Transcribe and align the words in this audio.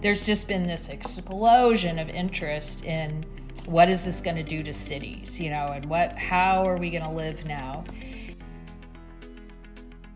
there's 0.00 0.24
just 0.24 0.48
been 0.48 0.64
this 0.64 0.88
explosion 0.88 1.98
of 1.98 2.08
interest 2.08 2.84
in 2.84 3.24
what 3.66 3.88
is 3.88 4.04
this 4.04 4.20
going 4.20 4.36
to 4.36 4.42
do 4.42 4.62
to 4.62 4.72
cities, 4.72 5.40
you 5.40 5.50
know, 5.50 5.72
and 5.72 5.84
what 5.84 6.16
how 6.16 6.66
are 6.66 6.76
we 6.76 6.90
going 6.90 7.02
to 7.02 7.10
live 7.10 7.44
now? 7.44 7.84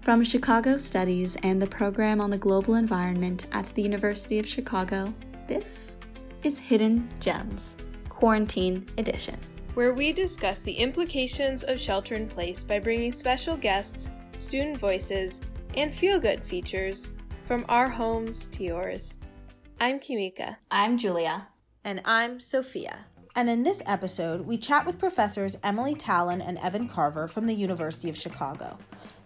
From 0.01 0.25
Chicago 0.25 0.77
Studies 0.77 1.37
and 1.43 1.61
the 1.61 1.67
program 1.67 2.21
on 2.21 2.31
the 2.31 2.39
global 2.39 2.75
environment 2.75 3.47
at 3.52 3.66
the 3.75 3.83
University 3.83 4.39
of 4.39 4.47
Chicago, 4.47 5.15
this 5.47 5.96
is 6.43 6.59
Hidden 6.59 7.09
Gems, 7.21 7.77
Quarantine 8.09 8.87
Edition, 8.98 9.39
where 9.75 9.95
we 9.95 10.12
discuss 10.12 10.61
the 10.61 10.73
implications 10.73 11.62
of 11.62 11.80
shelter 11.80 12.14
in 12.14 12.29
place 12.29 12.64
by 12.64 12.79
bringing 12.79 13.12
special 13.12 13.57
guests, 13.57 14.11
student 14.39 14.77
voices, 14.77 15.41
and 15.75 15.95
feel 15.95 16.19
good 16.19 16.45
features 16.45 17.11
from 17.45 17.64
our 17.69 17.89
homes 17.89 18.46
to 18.46 18.62
yours. 18.62 19.19
I'm 19.84 20.01
Kimika. 20.01 20.56
I'm 20.70 20.97
Julia. 20.97 21.48
And 21.84 22.01
I'm 22.06 22.41
Sophia. 22.41 23.05
And 23.37 23.51
in 23.51 23.65
this 23.65 23.83
episode, 23.84 24.47
we 24.47 24.57
chat 24.57 24.87
with 24.87 24.98
professors 24.98 25.59
Emily 25.62 25.95
Talen 25.95 26.43
and 26.43 26.57
Evan 26.57 26.88
Carver 26.88 27.29
from 27.29 27.47
the 27.47 27.52
University 27.52 28.09
of 28.09 28.16
Chicago. 28.16 28.79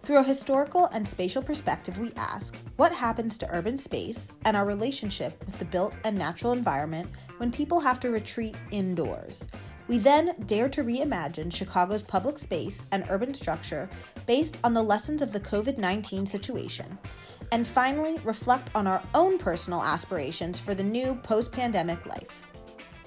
Through 0.03 0.19
a 0.19 0.25
historical 0.25 0.87
and 0.87 1.09
spatial 1.09 1.45
perspective, 1.45 1.97
we 1.97 2.13
ask 2.17 2.57
what 2.75 2.91
happens 2.91 3.39
to 3.39 3.55
urban 3.55 3.79
space 3.79 4.33
and 4.45 4.57
our 4.57 4.67
relationship 4.67 5.41
with 5.47 5.61
the 5.61 5.65
built 5.65 5.95
and 6.03 6.19
natural 6.19 6.53
environment 6.55 7.09
when 7.37 7.53
people 7.53 7.79
have 7.79 8.01
to 8.01 8.11
retreat 8.11 8.57
indoors. 8.73 9.47
We 9.87 9.99
then 9.99 10.35
dare 10.47 10.69
to 10.71 10.83
reimagine 10.83 11.55
Chicago's 11.55 12.03
public 12.03 12.37
space 12.37 12.85
and 12.91 13.07
urban 13.11 13.33
structure 13.33 13.89
based 14.27 14.59
on 14.65 14.75
the 14.75 14.83
lessons 14.83 15.23
of 15.23 15.33
the 15.33 15.39
COVID 15.39 15.79
19 15.79 16.27
situation. 16.27 16.99
And 17.51 17.67
finally, 17.67 18.19
reflect 18.25 18.69
on 18.75 18.87
our 18.87 19.03
own 19.15 19.39
personal 19.39 19.83
aspirations 19.83 20.59
for 20.59 20.75
the 20.75 20.83
new 20.83 21.15
post 21.23 21.51
pandemic 21.51 22.05
life. 22.07 22.43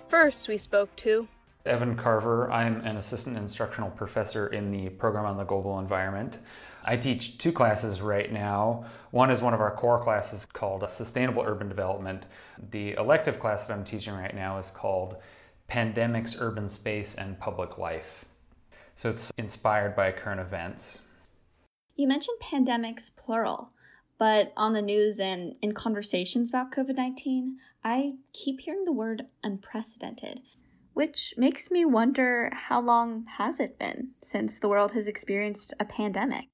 First, 0.08 0.48
we 0.48 0.58
spoke 0.58 0.96
to 0.98 1.28
Evan 1.66 1.96
Carver. 1.96 2.52
I'm 2.52 2.82
an 2.82 2.98
assistant 2.98 3.38
instructional 3.38 3.92
professor 3.92 4.48
in 4.48 4.72
the 4.72 4.90
program 4.90 5.26
on 5.26 5.38
the 5.38 5.44
global 5.44 5.78
environment. 5.80 6.40
I 6.84 6.98
teach 6.98 7.38
two 7.38 7.52
classes 7.52 8.02
right 8.02 8.32
now. 8.32 8.86
One 9.12 9.30
is 9.30 9.44
one 9.44 9.54
of 9.54 9.62
our 9.62 9.76
core 9.76 10.00
classes 10.00 10.46
called 10.46 10.90
Sustainable 10.90 11.44
Urban 11.46 11.70
Development. 11.70 12.26
The 12.72 12.94
elective 12.94 13.40
class 13.40 13.66
that 13.66 13.74
I'm 13.74 13.86
teaching 13.86 14.14
right 14.16 14.34
now 14.34 14.58
is 14.58 14.72
called 14.72 15.18
Pandemics, 15.70 16.36
Urban 16.40 16.68
Space, 16.68 17.14
and 17.14 17.40
Public 17.40 17.78
Life. 17.78 18.26
So 18.96 19.12
it's 19.12 19.32
inspired 19.38 19.96
by 19.96 20.12
current 20.12 20.42
events. 20.42 21.02
You 21.96 22.08
mentioned 22.08 22.40
pandemics 22.42 23.16
plural, 23.16 23.70
but 24.22 24.54
on 24.56 24.74
the 24.74 24.82
news 24.84 25.20
and 25.20 25.56
in 25.64 25.72
conversations 25.74 26.50
about 26.50 26.72
COVID 26.72 26.96
19, 26.96 27.58
I 27.84 28.14
keep 28.32 28.62
hearing 28.62 28.86
the 28.86 28.94
word 28.94 29.24
unprecedented 29.44 30.42
which 30.94 31.34
makes 31.38 31.72
me 31.72 31.86
wonder 31.86 32.52
how 32.68 32.82
long 32.82 33.26
has 33.38 33.60
it 33.60 33.80
been 33.80 34.10
since 34.22 34.60
the 34.60 34.68
world 34.68 34.92
has 34.92 35.08
experienced 35.08 35.74
a 35.80 35.86
pandemic? 35.86 36.46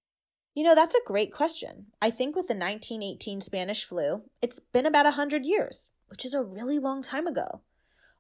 You 0.54 0.64
know, 0.64 0.76
that's 0.76 0.96
a 0.96 1.06
great 1.06 1.34
question. 1.34 1.88
I 2.02 2.10
think 2.10 2.36
with 2.36 2.48
the 2.48 2.56
1918 2.56 3.42
Spanish 3.42 3.84
flu, 3.84 4.24
it's 4.42 4.60
been 4.60 4.86
about 4.86 5.06
100 5.06 5.46
years, 5.46 5.90
which 6.08 6.26
is 6.26 6.34
a 6.34 6.44
really 6.44 6.80
long 6.80 7.02
time 7.02 7.28
ago. 7.28 7.62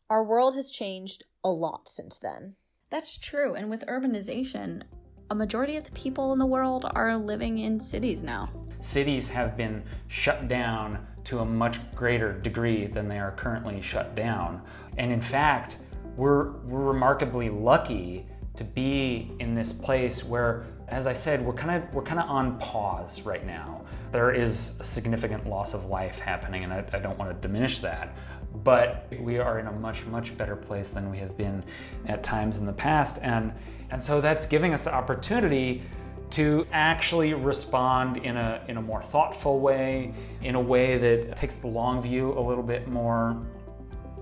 Our 0.09 0.23
world 0.23 0.55
has 0.55 0.71
changed 0.71 1.23
a 1.43 1.49
lot 1.49 1.89
since 1.89 2.19
then. 2.19 2.55
That's 2.89 3.17
true. 3.17 3.53
And 3.53 3.69
with 3.69 3.85
urbanization, 3.87 4.83
a 5.29 5.35
majority 5.35 5.77
of 5.77 5.83
the 5.83 5.91
people 5.91 6.31
in 6.31 6.39
the 6.39 6.45
world 6.45 6.89
are 6.95 7.17
living 7.17 7.57
in 7.57 7.79
cities 7.79 8.23
now. 8.23 8.49
Cities 8.81 9.27
have 9.29 9.57
been 9.57 9.83
shut 10.07 10.47
down 10.47 11.05
to 11.25 11.39
a 11.39 11.45
much 11.45 11.79
greater 11.95 12.33
degree 12.33 12.87
than 12.87 13.07
they 13.07 13.19
are 13.19 13.31
currently 13.31 13.81
shut 13.81 14.15
down. 14.15 14.61
And 14.97 15.11
in 15.11 15.21
fact, 15.21 15.77
we're, 16.15 16.51
we're 16.61 16.85
remarkably 16.85 17.49
lucky 17.49 18.25
to 18.55 18.63
be 18.63 19.31
in 19.39 19.53
this 19.53 19.71
place 19.71 20.23
where 20.23 20.65
as 20.89 21.05
I 21.05 21.13
said, 21.13 21.45
we're 21.45 21.53
kind 21.53 21.83
of 21.83 21.93
we're 21.93 22.03
kind 22.03 22.19
of 22.19 22.29
on 22.29 22.57
pause 22.59 23.21
right 23.23 23.45
now. 23.45 23.81
There 24.11 24.31
is 24.31 24.77
a 24.79 24.85
significant 24.85 25.45
loss 25.45 25.73
of 25.73 25.85
life 25.85 26.17
happening, 26.17 26.63
and 26.63 26.71
I, 26.71 26.85
I, 26.93 26.99
don't 26.99 27.17
want 27.17 27.29
to 27.29 27.47
diminish 27.47 27.79
that. 27.79 28.15
But 28.63 29.07
we 29.19 29.37
are 29.37 29.59
in 29.59 29.67
a 29.67 29.71
much 29.71 30.05
much 30.05 30.37
better 30.37 30.55
place 30.55 30.89
than 30.89 31.11
we 31.11 31.17
have 31.17 31.35
been 31.37 31.63
at 32.05 32.23
times 32.23 32.57
in 32.57 32.65
the 32.65 32.73
past, 32.73 33.19
and 33.21 33.51
and 33.89 34.01
so 34.01 34.21
that's 34.21 34.45
giving 34.45 34.73
us 34.73 34.85
the 34.85 34.93
opportunity 34.93 35.83
to 36.31 36.67
actually 36.71 37.33
respond 37.33 38.17
in 38.17 38.37
a 38.37 38.61
in 38.67 38.77
a 38.77 38.81
more 38.81 39.01
thoughtful 39.01 39.59
way, 39.59 40.13
in 40.41 40.55
a 40.55 40.61
way 40.61 40.97
that 40.97 41.35
takes 41.35 41.55
the 41.55 41.67
long 41.67 42.01
view 42.01 42.37
a 42.37 42.41
little 42.41 42.63
bit 42.63 42.87
more, 42.87 43.41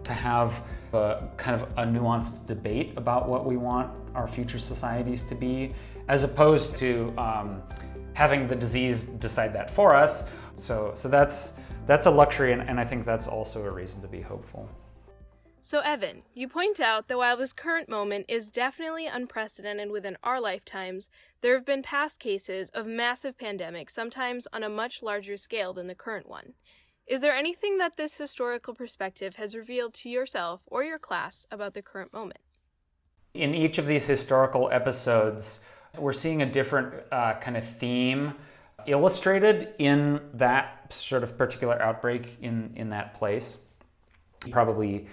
to 0.03 0.13
have 0.13 0.53
a 0.93 1.27
kind 1.37 1.61
of 1.61 1.71
a 1.77 1.83
nuanced 1.83 2.45
debate 2.47 2.93
about 2.95 3.27
what 3.27 3.45
we 3.45 3.57
want 3.57 3.91
our 4.15 4.27
future 4.27 4.59
societies 4.59 5.23
to 5.23 5.35
be 5.35 5.71
as 6.07 6.23
opposed 6.23 6.77
to 6.77 7.13
um, 7.17 7.61
having 8.13 8.47
the 8.47 8.55
disease 8.55 9.05
decide 9.05 9.53
that 9.53 9.69
for 9.69 9.95
us. 9.95 10.29
So, 10.55 10.91
so 10.93 11.09
that's 11.09 11.53
that's 11.85 12.07
a 12.07 12.11
luxury, 12.11 12.51
and, 12.51 12.61
and 12.61 12.79
I 12.79 12.85
think 12.85 13.05
that's 13.05 13.27
also 13.27 13.63
a 13.63 13.69
reason 13.69 14.01
to 14.01 14.07
be 14.07 14.21
hopeful. 14.21 14.67
So, 15.65 15.79
Evan, 15.79 16.21
you 16.35 16.47
point 16.47 16.79
out 16.79 17.07
that 17.07 17.17
while 17.17 17.35
this 17.35 17.51
current 17.51 17.89
moment 17.89 18.27
is 18.29 18.51
definitely 18.51 19.07
unprecedented 19.07 19.89
within 19.89 20.15
our 20.23 20.39
lifetimes, 20.39 21.09
there 21.41 21.55
have 21.55 21.65
been 21.65 21.81
past 21.81 22.19
cases 22.19 22.69
of 22.69 22.85
massive 22.85 23.35
pandemics, 23.35 23.89
sometimes 23.89 24.47
on 24.53 24.61
a 24.61 24.69
much 24.69 25.01
larger 25.01 25.35
scale 25.37 25.73
than 25.73 25.87
the 25.87 25.95
current 25.95 26.29
one. 26.29 26.53
Is 27.07 27.21
there 27.21 27.33
anything 27.33 27.79
that 27.79 27.95
this 27.95 28.19
historical 28.19 28.75
perspective 28.75 29.37
has 29.37 29.55
revealed 29.55 29.95
to 29.95 30.09
yourself 30.09 30.61
or 30.67 30.83
your 30.83 30.99
class 30.99 31.47
about 31.49 31.73
the 31.73 31.81
current 31.81 32.13
moment? 32.13 32.41
In 33.33 33.55
each 33.55 33.79
of 33.79 33.87
these 33.87 34.05
historical 34.05 34.69
episodes, 34.71 35.61
we're 35.97 36.13
seeing 36.13 36.43
a 36.43 36.45
different 36.45 36.93
uh, 37.11 37.39
kind 37.39 37.57
of 37.57 37.67
theme 37.67 38.35
illustrated 38.85 39.73
in 39.79 40.21
that 40.35 40.93
sort 40.93 41.23
of 41.23 41.39
particular 41.39 41.81
outbreak 41.81 42.37
in, 42.39 42.71
in 42.75 42.91
that 42.91 43.15
place. 43.15 43.57
Probably 44.51 45.07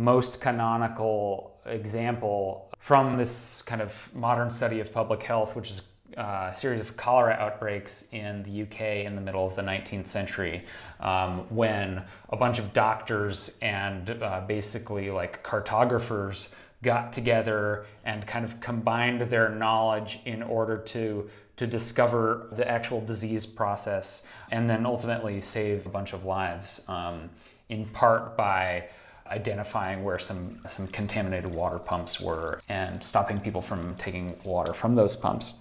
most 0.00 0.40
canonical 0.40 1.60
example 1.66 2.70
from 2.78 3.18
this 3.18 3.60
kind 3.62 3.82
of 3.82 3.92
modern 4.14 4.50
study 4.50 4.80
of 4.80 4.90
public 4.92 5.22
health, 5.22 5.54
which 5.54 5.70
is 5.70 5.82
uh, 6.16 6.48
a 6.50 6.54
series 6.54 6.80
of 6.80 6.96
cholera 6.96 7.34
outbreaks 7.34 8.06
in 8.10 8.42
the 8.42 8.62
UK 8.62 9.04
in 9.04 9.14
the 9.14 9.20
middle 9.20 9.46
of 9.46 9.54
the 9.54 9.62
19th 9.62 10.06
century, 10.06 10.62
um, 11.00 11.40
when 11.50 12.02
a 12.30 12.36
bunch 12.36 12.58
of 12.58 12.72
doctors 12.72 13.58
and 13.60 14.10
uh, 14.22 14.40
basically 14.48 15.10
like 15.10 15.42
cartographers 15.42 16.48
got 16.82 17.12
together 17.12 17.84
and 18.06 18.26
kind 18.26 18.44
of 18.44 18.58
combined 18.60 19.20
their 19.28 19.50
knowledge 19.50 20.20
in 20.24 20.42
order 20.42 20.78
to 20.78 21.28
to 21.56 21.66
discover 21.66 22.48
the 22.52 22.66
actual 22.66 23.02
disease 23.02 23.44
process 23.44 24.26
and 24.50 24.70
then 24.70 24.86
ultimately 24.86 25.42
save 25.42 25.84
a 25.84 25.90
bunch 25.90 26.14
of 26.14 26.24
lives 26.24 26.82
um, 26.88 27.28
in 27.68 27.84
part 27.84 28.34
by 28.34 28.82
identifying 29.30 30.02
where 30.02 30.18
some 30.18 30.60
some 30.68 30.86
contaminated 30.88 31.52
water 31.52 31.78
pumps 31.78 32.20
were 32.20 32.60
and 32.68 33.02
stopping 33.02 33.38
people 33.40 33.60
from 33.60 33.94
taking 33.96 34.36
water 34.44 34.72
from 34.72 34.94
those 34.94 35.16
pumps 35.16 35.54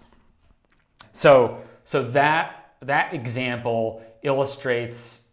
so 1.11 1.57
so 1.83 2.03
that 2.03 2.75
that 2.81 3.13
example 3.13 4.01
illustrates 4.23 5.27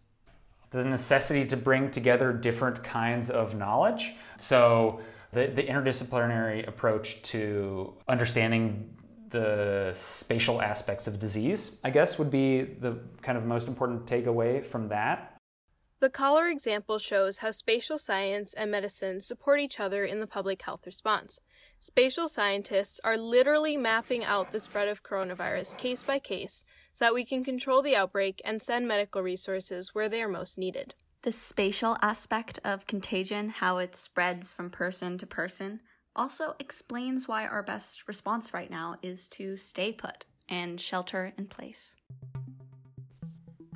the 0.71 0.85
necessity 0.85 1.47
to 1.47 1.57
bring 1.57 1.91
together 1.91 2.33
different 2.33 2.83
kinds 2.83 3.31
of 3.31 3.55
knowledge 3.55 4.15
so 4.37 5.01
the, 5.33 5.47
the 5.49 5.63
interdisciplinary 5.63 6.67
approach 6.67 7.23
to 7.23 7.95
understanding 8.09 8.97
the 9.31 9.91
spatial 9.95 10.63
aspects 10.63 11.07
of 11.07 11.19
disease, 11.19 11.79
I 11.85 11.91
guess, 11.91 12.19
would 12.19 12.31
be 12.31 12.63
the 12.63 12.99
kind 13.23 13.37
of 13.37 13.45
most 13.45 13.69
important 13.69 14.07
takeaway 14.07 14.65
from 14.65 14.89
that. 14.89 15.36
The 16.01 16.11
cholera 16.11 16.51
example 16.51 16.99
shows 16.99 17.39
how 17.39 17.51
spatial 17.51 17.99
science 17.99 18.53
and 18.53 18.71
medicine 18.71 19.21
support 19.21 19.61
each 19.61 19.81
other 19.81 20.05
in 20.05 20.21
the 20.21 20.27
public 20.27 20.63
health 20.63 20.85
response. 20.85 21.41
Spatial 21.79 22.29
scientists 22.29 23.01
are 23.03 23.17
literally 23.17 23.77
mapping 23.77 24.25
out 24.25 24.53
the 24.53 24.61
spread 24.61 24.89
of 24.89 25.03
coronavirus 25.03 25.77
case 25.79 26.03
by 26.03 26.19
case 26.19 26.65
so 26.93 27.05
that 27.05 27.15
we 27.15 27.25
can 27.25 27.45
control 27.45 27.83
the 27.83 27.97
outbreak 27.97 28.43
and 28.45 28.61
send 28.61 28.87
medical 28.87 29.23
resources 29.23 29.95
where 29.95 30.09
they 30.09 30.23
are 30.23 30.29
most 30.29 30.59
needed 30.59 30.95
the 31.27 31.33
spatial 31.33 31.97
aspect 32.03 32.61
of 32.63 32.87
contagion, 32.87 33.49
how 33.49 33.79
it 33.79 33.97
spreads 33.97 34.55
from 34.55 34.71
person 34.71 35.19
to 35.19 35.27
person, 35.27 35.81
also 36.15 36.55
explains 36.61 37.27
why 37.27 37.45
our 37.45 37.65
best 37.65 38.07
response 38.07 38.55
right 38.55 38.71
now 38.71 38.95
is 39.03 39.27
to 39.31 39.57
stay 39.57 39.91
put 39.91 40.25
and 40.49 40.81
shelter 40.81 41.33
in 41.37 41.47
place. 41.47 41.97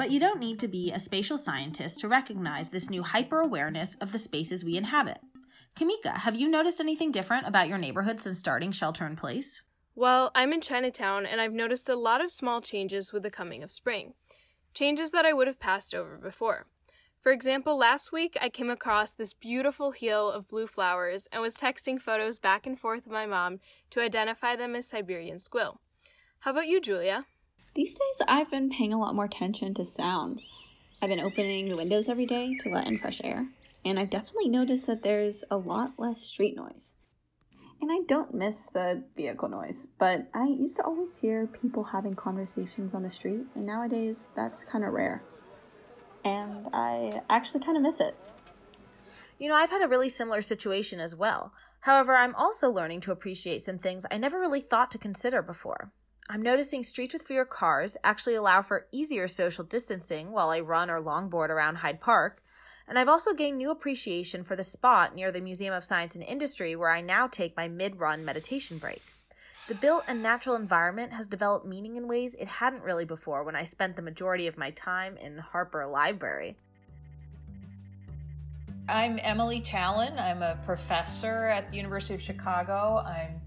But 0.01 0.11
you 0.11 0.19
don't 0.19 0.41
need 0.41 0.59
to 0.61 0.67
be 0.67 0.91
a 0.91 0.99
spatial 0.99 1.37
scientist 1.37 2.01
to 2.01 2.09
recognize 2.09 2.71
this 2.71 2.89
new 2.89 3.03
hyper 3.03 3.39
awareness 3.39 3.97
of 3.97 4.13
the 4.13 4.19
spaces 4.19 4.65
we 4.65 4.79
inhabit. 4.79 5.19
Kimika, 5.77 6.21
have 6.21 6.35
you 6.35 6.49
noticed 6.49 6.81
anything 6.81 7.13
different 7.13 7.47
about 7.47 7.69
your 7.69 7.77
neighborhood 7.77 8.19
since 8.19 8.39
starting 8.39 8.73
shelter 8.73 9.05
in 9.05 9.15
place? 9.15 9.63
Well, 9.95 10.31
I'm 10.35 10.55
in 10.55 10.63
Chinatown 10.63 11.27
and 11.27 11.39
I've 11.39 11.53
noticed 11.53 11.87
a 11.91 11.97
lot 11.97 12.25
of 12.25 12.31
small 12.31 12.63
changes 12.63 13.13
with 13.13 13.25
the 13.25 13.31
coming 13.31 13.63
of 13.63 13.71
spring. 13.71 14.15
Changes 14.73 15.11
that 15.11 15.27
I 15.27 15.35
would 15.35 15.47
have 15.47 15.61
passed 15.61 15.95
over 15.95 16.17
before. 16.17 16.65
For 17.21 17.31
example, 17.31 17.77
last 17.77 18.11
week 18.11 18.39
I 18.41 18.49
came 18.49 18.71
across 18.71 19.13
this 19.13 19.35
beautiful 19.35 19.91
hill 19.91 20.31
of 20.31 20.49
blue 20.49 20.67
flowers 20.67 21.29
and 21.31 21.43
was 21.43 21.57
texting 21.57 22.01
photos 22.01 22.39
back 22.39 22.67
and 22.67 22.81
forth 22.81 23.05
with 23.05 23.13
my 23.13 23.27
mom 23.27 23.61
to 23.91 24.01
identify 24.01 24.57
them 24.57 24.75
as 24.75 24.89
Siberian 24.89 25.37
squill. 25.37 25.77
How 26.39 26.53
about 26.53 26.69
you, 26.69 26.81
Julia? 26.81 27.27
These 27.75 27.95
days 27.95 28.27
I've 28.27 28.51
been 28.51 28.69
paying 28.69 28.93
a 28.93 28.99
lot 28.99 29.15
more 29.15 29.27
attention 29.27 29.75
to 29.75 29.85
sounds. 29.85 30.49
I've 31.01 31.09
been 31.09 31.21
opening 31.21 31.69
the 31.69 31.77
windows 31.77 32.09
every 32.09 32.27
day 32.27 32.57
to 32.61 32.69
let 32.69 32.89
in 32.89 32.99
fresh 32.99 33.21
air, 33.23 33.47
and 33.85 33.99
I've 33.99 34.11
definitely 34.11 34.49
noticed 34.49 34.89
that 34.89 35.05
there's 35.05 35.45
a 35.51 35.57
lot 35.57 35.93
less 35.97 36.21
street 36.21 36.57
noise. 36.57 36.97
And 37.81 37.91
I 37.93 38.01
don't 38.09 38.35
miss 38.35 38.67
the 38.67 39.05
vehicle 39.17 39.49
noise, 39.49 39.87
but 39.99 40.27
I 40.35 40.47
used 40.47 40.77
to 40.77 40.85
always 40.85 41.19
hear 41.19 41.47
people 41.47 41.85
having 41.85 42.17
conversations 42.17 42.93
on 42.93 43.05
the 43.05 43.09
street, 43.09 43.47
and 43.55 43.67
nowadays 43.67 44.31
that's 44.35 44.65
kind 44.65 44.85
of 44.85 44.93
rare. 44.93 45.23
And 46.25 46.67
I 46.73 47.23
actually 47.31 47.61
kind 47.61 47.77
of 47.77 47.85
miss 47.85 48.01
it. 48.01 48.17
You 49.39 49.49
know, 49.49 49.55
I've 49.55 49.71
had 49.71 49.83
a 49.83 49.89
really 49.89 50.09
similar 50.09 50.43
situation 50.43 50.99
as 50.99 51.15
well. 51.15 51.55
However, 51.81 52.17
I'm 52.17 52.35
also 52.35 52.69
learning 52.69 53.01
to 53.03 53.13
appreciate 53.13 53.63
some 53.63 53.79
things 53.79 54.05
I 54.11 54.19
never 54.19 54.41
really 54.41 54.61
thought 54.61 54.91
to 54.91 54.99
consider 54.99 55.41
before. 55.41 55.93
I'm 56.33 56.43
noticing 56.43 56.85
streets 56.85 57.13
with 57.13 57.25
fewer 57.25 57.45
cars 57.45 57.97
actually 58.05 58.37
allow 58.37 58.63
for 58.63 58.87
easier 58.93 59.27
social 59.27 59.65
distancing 59.65 60.31
while 60.31 60.51
I 60.51 60.61
run 60.61 60.89
or 60.89 61.03
longboard 61.03 61.49
around 61.49 61.79
Hyde 61.79 62.01
Park, 62.01 62.41
and 62.87 62.97
I've 62.97 63.09
also 63.09 63.35
gained 63.35 63.59
new 63.59 63.73
appreciation 63.73 64.45
for 64.45 64.55
the 64.55 64.63
spot 64.63 65.13
near 65.13 65.33
the 65.33 65.41
Museum 65.41 65.75
of 65.75 65.83
Science 65.83 66.15
and 66.15 66.23
Industry 66.23 66.77
where 66.77 66.93
I 66.93 67.01
now 67.01 67.27
take 67.27 67.57
my 67.57 67.67
mid 67.67 67.99
run 67.99 68.25
meditation 68.25 68.79
break. 68.79 69.03
The 69.67 69.75
built 69.75 70.05
and 70.07 70.23
natural 70.23 70.55
environment 70.55 71.15
has 71.15 71.27
developed 71.27 71.67
meaning 71.67 71.97
in 71.97 72.07
ways 72.07 72.35
it 72.35 72.47
hadn't 72.47 72.85
really 72.85 73.05
before 73.05 73.43
when 73.43 73.57
I 73.57 73.65
spent 73.65 73.97
the 73.97 74.03
majority 74.03 74.47
of 74.47 74.57
my 74.57 74.71
time 74.71 75.17
in 75.17 75.37
Harper 75.39 75.85
Library. 75.85 76.55
I'm 78.89 79.19
Emily 79.23 79.61
Talen. 79.61 80.21
I'm 80.21 80.43
a 80.43 80.57
professor 80.65 81.47
at 81.47 81.71
the 81.73 81.77
University 81.77 82.15
of 82.15 82.23
Chicago. 82.23 83.05
I'm 83.05 83.40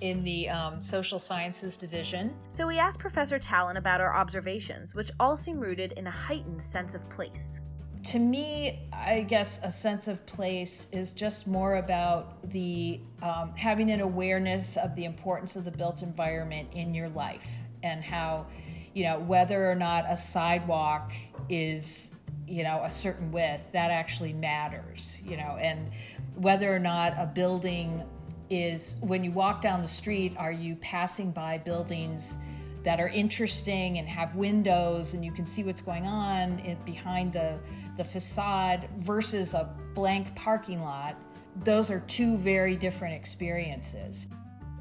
in 0.00 0.20
the 0.20 0.48
um, 0.50 0.80
social 0.80 1.18
sciences 1.18 1.76
division. 1.76 2.34
So 2.48 2.66
we 2.66 2.78
asked 2.78 2.98
Professor 2.98 3.38
Talen 3.38 3.76
about 3.76 4.00
our 4.00 4.14
observations, 4.14 4.94
which 4.94 5.10
all 5.18 5.36
seem 5.36 5.58
rooted 5.58 5.92
in 5.94 6.06
a 6.06 6.10
heightened 6.10 6.60
sense 6.60 6.94
of 6.94 7.08
place 7.08 7.60
to 8.06 8.20
me, 8.20 8.88
I 8.92 9.22
guess 9.22 9.60
a 9.64 9.70
sense 9.70 10.06
of 10.06 10.24
place 10.26 10.86
is 10.92 11.12
just 11.12 11.48
more 11.48 11.76
about 11.76 12.50
the 12.50 13.00
um, 13.20 13.52
having 13.56 13.90
an 13.90 14.00
awareness 14.00 14.76
of 14.76 14.94
the 14.94 15.04
importance 15.04 15.56
of 15.56 15.64
the 15.64 15.72
built 15.72 16.02
environment 16.02 16.68
in 16.72 16.94
your 16.94 17.08
life 17.08 17.48
and 17.82 18.04
how, 18.04 18.46
you 18.94 19.02
know, 19.04 19.18
whether 19.18 19.68
or 19.68 19.74
not 19.74 20.04
a 20.08 20.16
sidewalk 20.16 21.12
is, 21.48 22.16
you 22.46 22.62
know, 22.62 22.80
a 22.84 22.90
certain 22.90 23.32
width, 23.32 23.72
that 23.72 23.90
actually 23.90 24.32
matters, 24.32 25.18
you 25.24 25.36
know, 25.36 25.58
and 25.60 25.90
whether 26.36 26.72
or 26.72 26.78
not 26.78 27.12
a 27.18 27.26
building 27.26 28.04
is, 28.50 28.96
when 29.00 29.24
you 29.24 29.30
walk 29.30 29.60
down 29.60 29.82
the 29.82 29.88
street, 29.88 30.34
are 30.36 30.52
you 30.52 30.76
passing 30.76 31.30
by 31.30 31.58
buildings? 31.58 32.38
that 32.86 33.00
are 33.00 33.08
interesting 33.08 33.98
and 33.98 34.08
have 34.08 34.36
windows 34.36 35.12
and 35.12 35.24
you 35.24 35.32
can 35.32 35.44
see 35.44 35.64
what's 35.64 35.82
going 35.82 36.06
on 36.06 36.60
in, 36.60 36.78
behind 36.84 37.32
the 37.32 37.58
the 37.96 38.04
facade 38.04 38.88
versus 38.98 39.54
a 39.54 39.74
blank 39.92 40.32
parking 40.36 40.80
lot, 40.80 41.16
those 41.64 41.90
are 41.90 42.00
two 42.00 42.36
very 42.38 42.76
different 42.76 43.14
experiences. 43.14 44.30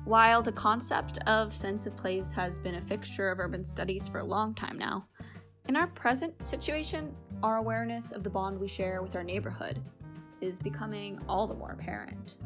While 0.03 0.44
the 0.44 0.51
concept 0.51 1.18
of 1.25 1.51
sense 1.51 1.88
of 1.88 1.95
place 1.95 2.31
has 2.33 2.59
been 2.59 2.75
a 2.75 2.81
fixture 2.81 3.31
of 3.31 3.39
urban 3.39 3.63
studies 3.63 4.07
for 4.07 4.19
a 4.19 4.23
long 4.23 4.53
time 4.53 4.77
now, 4.77 5.07
in 5.68 5.75
our 5.75 5.88
present 5.88 6.44
situation, 6.44 7.15
our 7.41 7.57
awareness 7.57 8.11
of 8.11 8.23
the 8.23 8.29
bond 8.29 8.59
we 8.59 8.68
share 8.68 9.01
with 9.01 9.15
our 9.15 9.23
neighborhood 9.23 9.81
is 10.41 10.59
becoming 10.59 11.19
all 11.27 11.47
the 11.47 11.56
more 11.56 11.71
apparent. 11.71 12.38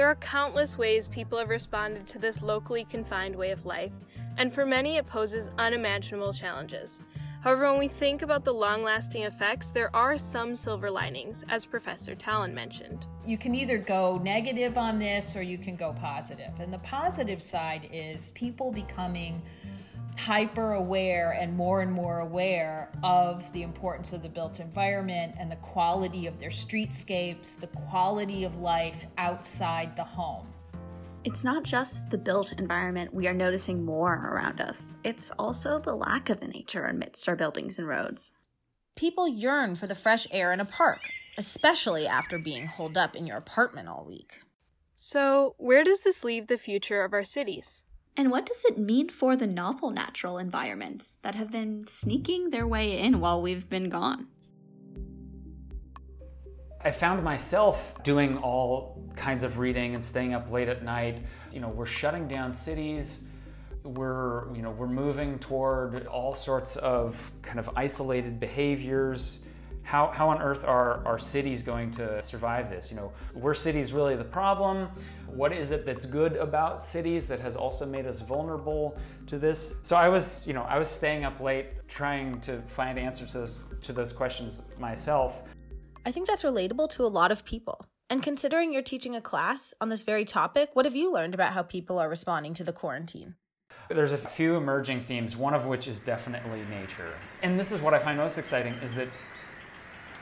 There 0.00 0.08
are 0.08 0.14
countless 0.14 0.78
ways 0.78 1.08
people 1.08 1.36
have 1.36 1.50
responded 1.50 2.06
to 2.06 2.18
this 2.18 2.40
locally 2.40 2.84
confined 2.84 3.36
way 3.36 3.50
of 3.50 3.66
life, 3.66 3.92
and 4.38 4.50
for 4.50 4.64
many 4.64 4.96
it 4.96 5.06
poses 5.06 5.50
unimaginable 5.58 6.32
challenges. 6.32 7.02
However, 7.42 7.70
when 7.70 7.78
we 7.78 7.88
think 7.88 8.22
about 8.22 8.46
the 8.46 8.54
long 8.54 8.82
lasting 8.82 9.24
effects, 9.24 9.70
there 9.70 9.94
are 9.94 10.16
some 10.16 10.56
silver 10.56 10.90
linings, 10.90 11.44
as 11.50 11.66
Professor 11.66 12.16
Talen 12.16 12.54
mentioned. 12.54 13.08
You 13.26 13.36
can 13.36 13.54
either 13.54 13.76
go 13.76 14.16
negative 14.16 14.78
on 14.78 14.98
this 14.98 15.36
or 15.36 15.42
you 15.42 15.58
can 15.58 15.76
go 15.76 15.92
positive. 15.92 16.58
And 16.60 16.72
the 16.72 16.78
positive 16.78 17.42
side 17.42 17.90
is 17.92 18.30
people 18.30 18.72
becoming 18.72 19.42
hyper 20.18 20.72
aware 20.72 21.32
and 21.32 21.56
more 21.56 21.82
and 21.82 21.92
more 21.92 22.20
aware 22.20 22.90
of 23.02 23.52
the 23.52 23.62
importance 23.62 24.12
of 24.12 24.22
the 24.22 24.28
built 24.28 24.60
environment 24.60 25.34
and 25.38 25.50
the 25.50 25.56
quality 25.56 26.26
of 26.26 26.38
their 26.38 26.50
streetscapes, 26.50 27.58
the 27.58 27.66
quality 27.68 28.44
of 28.44 28.58
life 28.58 29.06
outside 29.18 29.96
the 29.96 30.04
home. 30.04 30.46
It's 31.22 31.44
not 31.44 31.64
just 31.64 32.08
the 32.08 32.18
built 32.18 32.52
environment 32.52 33.12
we 33.12 33.28
are 33.28 33.34
noticing 33.34 33.84
more 33.84 34.14
around 34.14 34.60
us, 34.60 34.96
it's 35.04 35.30
also 35.32 35.78
the 35.78 35.94
lack 35.94 36.30
of 36.30 36.40
nature 36.40 36.84
amidst 36.84 37.28
our 37.28 37.36
buildings 37.36 37.78
and 37.78 37.86
roads. 37.86 38.32
People 38.96 39.28
yearn 39.28 39.76
for 39.76 39.86
the 39.86 39.94
fresh 39.94 40.26
air 40.30 40.52
in 40.52 40.60
a 40.60 40.64
park, 40.64 41.00
especially 41.36 42.06
after 42.06 42.38
being 42.38 42.66
holed 42.66 42.96
up 42.96 43.14
in 43.14 43.26
your 43.26 43.36
apartment 43.36 43.88
all 43.88 44.04
week. 44.06 44.40
So, 44.94 45.54
where 45.56 45.84
does 45.84 46.02
this 46.02 46.24
leave 46.24 46.46
the 46.46 46.58
future 46.58 47.02
of 47.04 47.14
our 47.14 47.24
cities? 47.24 47.84
And 48.16 48.30
what 48.30 48.44
does 48.44 48.64
it 48.64 48.76
mean 48.76 49.08
for 49.08 49.36
the 49.36 49.46
novel 49.46 49.90
natural 49.90 50.38
environments 50.38 51.18
that 51.22 51.34
have 51.34 51.50
been 51.50 51.86
sneaking 51.86 52.50
their 52.50 52.66
way 52.66 52.98
in 52.98 53.20
while 53.20 53.40
we've 53.40 53.68
been 53.68 53.88
gone? 53.88 54.26
I 56.82 56.90
found 56.90 57.22
myself 57.22 57.94
doing 58.02 58.38
all 58.38 59.06
kinds 59.14 59.44
of 59.44 59.58
reading 59.58 59.94
and 59.94 60.02
staying 60.02 60.32
up 60.32 60.50
late 60.50 60.68
at 60.68 60.82
night. 60.82 61.22
You 61.52 61.60
know, 61.60 61.68
we're 61.68 61.86
shutting 61.86 62.26
down 62.26 62.54
cities. 62.54 63.24
We're, 63.82 64.54
you 64.54 64.62
know, 64.62 64.70
we're 64.70 64.86
moving 64.86 65.38
toward 65.38 66.06
all 66.06 66.34
sorts 66.34 66.76
of 66.76 67.32
kind 67.42 67.58
of 67.58 67.70
isolated 67.76 68.40
behaviors. 68.40 69.40
How, 69.82 70.08
how 70.08 70.28
on 70.28 70.40
earth 70.40 70.64
are 70.64 71.04
our 71.06 71.18
cities 71.18 71.62
going 71.62 71.90
to 71.92 72.22
survive 72.22 72.70
this? 72.70 72.90
You 72.90 72.96
know, 72.96 73.12
were 73.34 73.54
cities 73.54 73.92
really 73.92 74.16
the 74.16 74.24
problem? 74.24 74.88
What 75.26 75.52
is 75.52 75.70
it 75.70 75.86
that's 75.86 76.06
good 76.06 76.36
about 76.36 76.86
cities 76.86 77.26
that 77.28 77.40
has 77.40 77.56
also 77.56 77.86
made 77.86 78.06
us 78.06 78.20
vulnerable 78.20 78.98
to 79.26 79.38
this? 79.38 79.74
So 79.82 79.96
I 79.96 80.08
was, 80.08 80.46
you 80.46 80.52
know, 80.52 80.62
I 80.62 80.78
was 80.78 80.88
staying 80.88 81.24
up 81.24 81.40
late 81.40 81.88
trying 81.88 82.40
to 82.42 82.60
find 82.62 82.98
answers 82.98 83.32
to 83.32 83.38
those, 83.38 83.64
to 83.82 83.92
those 83.92 84.12
questions 84.12 84.62
myself. 84.78 85.42
I 86.06 86.12
think 86.12 86.26
that's 86.26 86.42
relatable 86.42 86.90
to 86.90 87.04
a 87.04 87.08
lot 87.08 87.30
of 87.30 87.44
people. 87.44 87.84
And 88.08 88.22
considering 88.22 88.72
you're 88.72 88.82
teaching 88.82 89.14
a 89.14 89.20
class 89.20 89.72
on 89.80 89.88
this 89.88 90.02
very 90.02 90.24
topic, 90.24 90.70
what 90.72 90.84
have 90.84 90.96
you 90.96 91.12
learned 91.12 91.34
about 91.34 91.52
how 91.52 91.62
people 91.62 91.98
are 91.98 92.08
responding 92.08 92.54
to 92.54 92.64
the 92.64 92.72
quarantine? 92.72 93.36
There's 93.88 94.12
a 94.12 94.18
few 94.18 94.56
emerging 94.56 95.04
themes, 95.04 95.36
one 95.36 95.54
of 95.54 95.66
which 95.66 95.88
is 95.88 96.00
definitely 96.00 96.62
nature. 96.70 97.14
And 97.42 97.58
this 97.58 97.72
is 97.72 97.80
what 97.80 97.94
I 97.94 97.98
find 97.98 98.18
most 98.18 98.38
exciting 98.38 98.74
is 98.74 98.94
that 98.94 99.08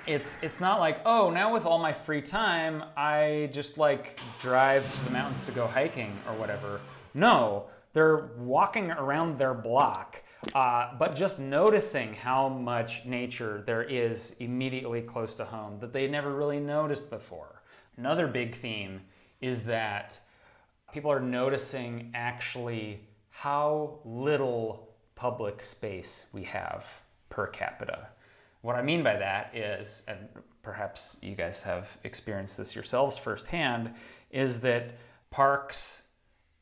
it's 0.08 0.36
it's 0.42 0.60
not 0.60 0.80
like, 0.80 1.00
oh, 1.04 1.30
now 1.30 1.52
with 1.52 1.64
all 1.64 1.78
my 1.78 1.92
free 1.92 2.22
time, 2.22 2.82
I 2.96 3.50
just 3.52 3.78
like 3.78 4.18
drive 4.40 4.82
to 4.98 5.04
the 5.04 5.10
mountains 5.10 5.44
to 5.46 5.52
go 5.52 5.66
hiking 5.66 6.12
or 6.26 6.34
whatever. 6.34 6.80
No, 7.14 7.66
they're 7.92 8.30
walking 8.38 8.90
around 8.90 9.38
their 9.38 9.54
block 9.54 10.22
uh, 10.54 10.94
but 10.98 11.16
just 11.16 11.38
noticing 11.38 12.14
how 12.14 12.48
much 12.48 13.04
nature 13.04 13.62
there 13.66 13.82
is 13.82 14.36
immediately 14.38 15.02
close 15.02 15.34
to 15.34 15.44
home 15.44 15.78
that 15.80 15.92
they 15.92 16.06
never 16.06 16.34
really 16.34 16.60
noticed 16.60 17.10
before. 17.10 17.62
Another 17.96 18.26
big 18.26 18.54
theme 18.56 19.00
is 19.40 19.64
that 19.64 20.18
people 20.92 21.10
are 21.10 21.20
noticing 21.20 22.10
actually 22.14 23.00
how 23.30 23.98
little 24.04 24.88
public 25.16 25.62
space 25.62 26.26
we 26.32 26.44
have 26.44 26.86
per 27.30 27.46
capita. 27.48 28.08
What 28.62 28.76
I 28.76 28.82
mean 28.82 29.02
by 29.02 29.16
that 29.16 29.54
is, 29.54 30.02
and 30.08 30.18
perhaps 30.62 31.16
you 31.22 31.34
guys 31.34 31.62
have 31.62 31.88
experienced 32.04 32.58
this 32.58 32.74
yourselves 32.74 33.16
firsthand, 33.16 33.94
is 34.30 34.60
that 34.60 34.98
parks, 35.30 36.02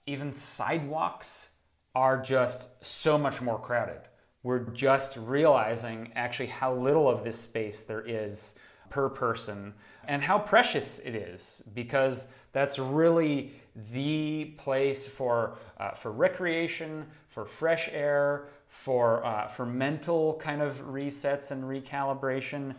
even 0.06 0.34
sidewalks, 0.34 1.50
are 1.94 2.20
just 2.20 2.68
so 2.84 3.16
much 3.16 3.40
more 3.40 3.58
crowded. 3.58 4.00
We're 4.42 4.70
just 4.70 5.16
realizing 5.16 6.12
actually 6.14 6.48
how 6.48 6.74
little 6.74 7.08
of 7.08 7.24
this 7.24 7.40
space 7.40 7.82
there 7.84 8.04
is 8.06 8.54
per 8.90 9.08
person 9.08 9.74
and 10.06 10.22
how 10.22 10.38
precious 10.38 10.98
it 11.00 11.14
is 11.14 11.62
because 11.74 12.26
that's 12.52 12.78
really 12.78 13.52
the 13.92 14.54
place 14.56 15.06
for, 15.06 15.58
uh, 15.78 15.92
for 15.92 16.12
recreation, 16.12 17.06
for 17.28 17.44
fresh 17.44 17.88
air, 17.92 18.48
for, 18.76 19.25
uh, 19.25 19.49
for 19.49 19.64
mental 19.64 20.35
kind 20.35 20.61
of 20.61 20.76
resets 20.87 21.50
and 21.50 21.64
recalibration. 21.64 22.75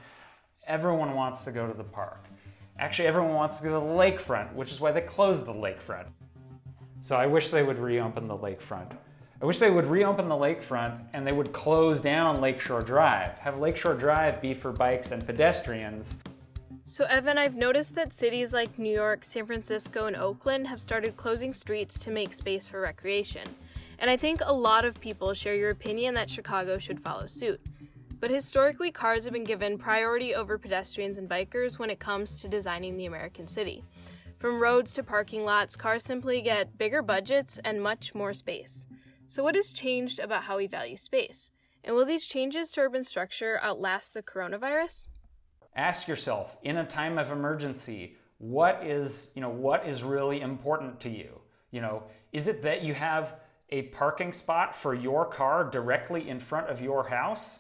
Everyone 0.68 1.16
wants 1.16 1.44
to 1.46 1.52
go 1.52 1.68
to 1.68 1.74
the 1.74 1.84
park. 1.84 2.24
Actually, 2.80 3.08
everyone 3.08 3.34
wants 3.34 3.58
to 3.58 3.64
go 3.64 3.80
to 3.80 3.86
the 3.86 3.94
lakefront, 3.94 4.54
which 4.54 4.72
is 4.72 4.80
why 4.80 4.92
they 4.92 5.02
closed 5.02 5.46
the 5.46 5.54
lakefront. 5.54 6.06
So 7.02 7.16
I 7.16 7.26
wish 7.26 7.50
they 7.50 7.64
would 7.64 7.80
reopen 7.80 8.28
the 8.28 8.38
lakefront. 8.38 8.96
I 9.42 9.46
wish 9.46 9.60
they 9.60 9.72
would 9.72 9.88
reopen 9.88 10.30
the 10.30 10.36
lakefront 10.36 11.00
and 11.14 11.26
they 11.26 11.32
would 11.32 11.52
close 11.52 12.00
down 12.00 12.42
Lakeshore 12.42 12.82
Drive. 12.82 13.38
Have 13.40 13.58
Lakeshore 13.58 13.96
Drive 13.96 14.40
be 14.42 14.54
for 14.54 14.72
bikes 14.72 15.12
and 15.12 15.26
pedestrians. 15.26 16.16
So, 16.86 17.06
Evan, 17.06 17.38
I've 17.38 17.56
noticed 17.56 17.96
that 17.96 18.14
cities 18.14 18.54
like 18.54 18.80
New 18.80 18.94
York, 18.94 19.24
San 19.24 19.46
Francisco, 19.46 20.06
and 20.06 20.16
Oakland 20.16 20.68
have 20.68 20.80
started 20.80 21.18
closing 21.18 21.54
streets 21.54 22.00
to 22.06 22.12
make 22.12 22.34
space 22.34 22.66
for 22.66 22.80
recreation. 22.80 23.44
And 24.00 24.10
I 24.10 24.18
think 24.18 24.42
a 24.44 24.54
lot 24.54 24.86
of 24.86 25.00
people 25.00 25.34
share 25.34 25.56
your 25.56 25.72
opinion 25.72 26.14
that 26.14 26.30
Chicago 26.30 26.78
should 26.78 27.00
follow 27.00 27.26
suit. 27.26 27.62
But 28.20 28.32
historically, 28.32 28.92
cars 28.92 29.26
have 29.26 29.34
been 29.34 29.44
given 29.44 29.78
priority 29.78 30.34
over 30.34 30.58
pedestrians 30.58 31.18
and 31.18 31.30
bikers 31.30 31.78
when 31.78 31.90
it 31.90 32.00
comes 32.00 32.42
to 32.42 32.48
designing 32.48 32.98
the 32.98 33.06
American 33.06 33.48
city. 33.48 33.84
From 34.38 34.60
roads 34.60 34.94
to 34.94 35.04
parking 35.04 35.46
lots, 35.46 35.76
cars 35.76 36.04
simply 36.04 36.42
get 36.42 36.78
bigger 36.78 37.02
budgets 37.02 37.60
and 37.64 37.82
much 37.82 38.14
more 38.14 38.34
space. 38.34 38.88
So, 39.28 39.44
what 39.44 39.56
has 39.56 39.72
changed 39.72 40.20
about 40.20 40.44
how 40.44 40.58
we 40.58 40.68
value 40.68 40.96
space? 40.96 41.52
And 41.84 41.96
will 41.96 42.06
these 42.06 42.28
changes 42.28 42.70
to 42.72 42.82
urban 42.82 43.04
structure 43.04 43.60
outlast 43.62 44.14
the 44.14 44.24
coronavirus? 44.24 45.08
Ask 45.76 46.08
yourself, 46.08 46.56
in 46.64 46.78
a 46.78 46.86
time 46.86 47.18
of 47.18 47.32
emergency, 47.32 48.16
what 48.40 48.84
is, 48.84 49.32
you 49.36 49.42
know, 49.42 49.50
what 49.50 49.88
is 49.88 50.04
really 50.04 50.42
important 50.42 51.00
to 51.02 51.10
you? 51.10 51.40
You 51.72 51.82
know, 51.82 52.04
is 52.32 52.48
it 52.48 52.62
that 52.64 52.84
you 52.84 52.94
have 52.94 53.36
a 53.70 53.84
parking 53.84 54.32
spot 54.32 54.76
for 54.76 54.94
your 54.94 55.26
car 55.26 55.64
directly 55.64 56.30
in 56.30 56.40
front 56.40 56.70
of 56.70 56.82
your 56.82 57.08
house? 57.08 57.60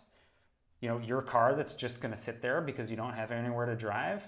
You 0.82 0.90
know, 0.90 1.00
your 1.00 1.22
car 1.22 1.56
that's 1.56 1.74
just 1.74 2.02
going 2.02 2.14
to 2.14 2.20
sit 2.20 2.42
there 2.42 2.62
because 2.62 2.90
you 2.90 2.96
don't 2.96 3.14
have 3.14 3.32
anywhere 3.32 3.66
to 3.66 3.76
drive? 3.76 4.22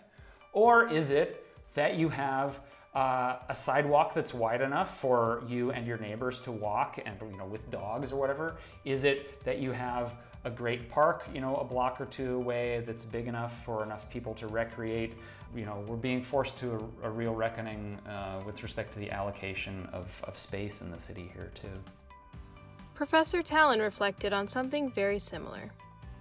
Or 0.54 0.88
is 0.88 1.12
it 1.12 1.46
that 1.76 1.96
you 1.96 2.10
have 2.10 2.60
uh, 2.96 3.38
a 3.50 3.56
sidewalk 3.56 4.14
that's 4.16 4.34
wide 4.34 4.62
enough 4.62 5.00
for 5.00 5.44
you 5.48 5.72
and 5.72 5.86
your 5.86 5.98
neighbors 5.98 6.42
to 6.42 6.52
walk 6.52 7.00
and 7.06 7.16
you 7.32 7.38
know 7.38 7.46
with 7.46 7.70
dogs 7.70 8.12
or 8.12 8.16
whatever 8.16 8.56
is 8.84 9.04
it 9.04 9.44
that 9.46 9.60
you 9.60 9.72
have 9.72 10.16
a 10.46 10.50
great 10.50 10.90
park 10.90 11.24
you 11.32 11.40
know 11.40 11.56
a 11.58 11.64
block 11.64 12.02
or 12.02 12.06
two 12.06 12.36
away 12.36 12.84
that's 12.88 13.06
big 13.06 13.28
enough 13.28 13.54
for 13.64 13.84
enough 13.84 14.10
people 14.10 14.34
to 14.34 14.48
recreate 14.48 15.14
you 15.56 15.66
know 15.66 15.84
we're 15.88 15.96
being 15.96 16.24
forced 16.24 16.58
to 16.58 16.90
a, 17.04 17.08
a 17.08 17.10
real 17.10 17.34
reckoning 17.34 17.98
uh, 18.08 18.42
with 18.46 18.62
respect 18.64 18.94
to 18.94 19.00
the 19.00 19.12
allocation 19.12 19.88
of, 19.92 20.08
of 20.24 20.38
space 20.38 20.82
in 20.82 20.92
the 20.92 21.00
city 21.00 21.32
here 21.34 21.52
too 21.56 21.68
professor 22.96 23.42
talen 23.42 23.82
reflected 23.82 24.34
on 24.34 24.48
something 24.48 24.92
very 24.92 25.20
similar 25.20 25.72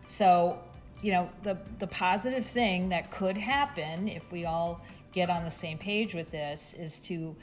so 0.07 0.59
you 1.03 1.13
know 1.13 1.31
the 1.43 1.57
the 1.79 1.87
positive 1.87 2.45
thing 2.45 2.89
that 2.89 3.11
could 3.11 3.37
happen 3.37 4.09
if 4.09 4.33
we 4.33 4.45
all 4.45 4.81
get 5.13 5.31
on 5.31 5.45
the 5.45 5.51
same 5.51 5.79
page 5.79 6.15
with 6.15 6.31
this 6.31 6.75
is 6.75 6.99
to 6.99 7.35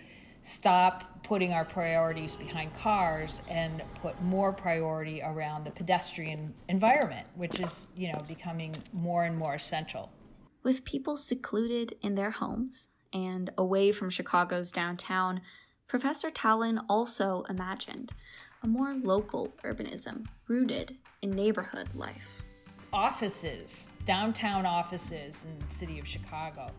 stop 0.42 1.24
putting 1.24 1.54
our 1.54 1.66
priorities 1.66 2.36
behind 2.36 2.72
cars 2.76 3.42
and 3.50 3.82
put 3.96 4.22
more 4.22 4.54
priority 4.54 5.20
around 5.24 5.66
the 5.66 5.72
pedestrian 5.72 6.54
environment, 6.70 7.26
which 7.34 7.60
is, 7.60 7.88
you 7.96 8.14
know, 8.14 8.24
becoming 8.28 8.76
more 8.94 9.24
and 9.24 9.36
more 9.36 9.56
essential. 9.56 10.12
With 10.66 10.84
people 10.84 11.16
secluded 11.16 11.94
in 12.02 12.16
their 12.16 12.32
homes 12.32 12.90
and 13.14 13.52
away 13.56 13.92
from 13.92 14.10
Chicago's 14.10 14.72
downtown, 14.72 15.42
Professor 15.88 16.32
Talen 16.32 16.84
also 16.90 17.44
imagined 17.48 18.12
a 18.64 18.68
more 18.68 18.96
local 18.96 19.54
urbanism 19.64 20.26
rooted 20.48 20.98
in 21.22 21.30
neighborhood 21.30 21.90
life. 21.94 22.42
Offices, 22.92 23.90
downtown 24.06 24.66
offices 24.66 25.46
in 25.46 25.60
the 25.64 25.72
city 25.72 26.00
of 26.00 26.08
Chicago 26.08 26.72